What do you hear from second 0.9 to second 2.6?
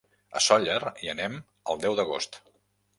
hi anem el deu d'agost.